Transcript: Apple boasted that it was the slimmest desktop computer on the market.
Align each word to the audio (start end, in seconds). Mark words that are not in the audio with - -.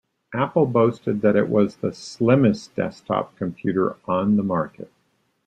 Apple 0.33 0.65
boasted 0.65 1.21
that 1.21 1.35
it 1.35 1.47
was 1.47 1.75
the 1.75 1.93
slimmest 1.93 2.75
desktop 2.75 3.35
computer 3.37 3.97
on 4.07 4.35
the 4.35 4.41
market. 4.41 4.91